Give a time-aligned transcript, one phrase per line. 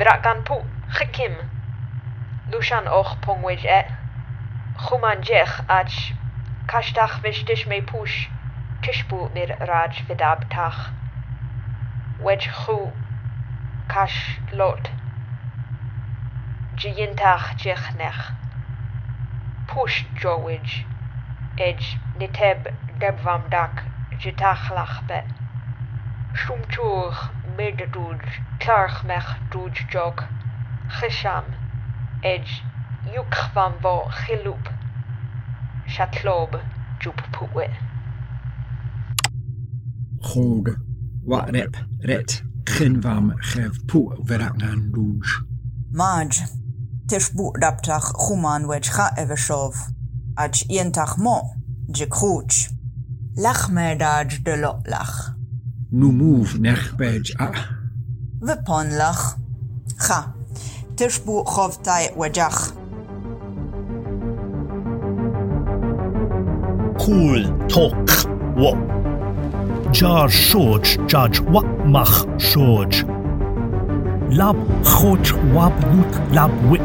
[0.00, 0.64] Brak gan po
[0.98, 1.34] gekim.
[2.50, 3.84] Dushan och pongwej e.
[4.78, 6.14] Khuman jech ach
[6.66, 8.28] kashtach vishtish me push.
[8.82, 10.78] Tishpu mir raj vidab tach.
[12.24, 12.92] Wej khu
[13.88, 14.88] kash lot.
[16.76, 18.32] Jiyintach jech nech.
[19.66, 20.86] Push jowij.
[21.58, 23.84] Ej niteb debvam dak
[24.18, 25.20] jitach lachbe.
[26.32, 27.12] Shumchur
[29.52, 30.24] duj jog.
[30.88, 31.44] Chisham.
[32.22, 32.62] Edge
[33.14, 34.68] yuk van vo chiloop.
[35.86, 36.60] Chatlob
[37.00, 37.68] jup puwe.
[40.20, 40.68] Chog,
[41.24, 41.76] wa rep,
[42.08, 45.26] ret, chinvam chef pu verangan luj.
[45.92, 46.42] Maj,
[47.08, 49.74] tishbu dabtach chuman wej cha eveshov.
[50.36, 51.38] Ach yentach mo,
[51.90, 52.70] jikruch.
[53.36, 55.39] Lach merdaj de lo lach.
[55.92, 56.96] Nu move nech ah.
[56.96, 57.50] bej a.
[58.40, 59.36] Vipon lach.
[60.06, 60.32] Cha.
[60.94, 62.72] Tishbu chovtai wejach.
[66.98, 68.06] Cool tok
[68.56, 68.76] wo.
[69.92, 73.02] Jar shoj judge wat mach shoj.
[74.30, 76.82] Lab choj wab nut lab wit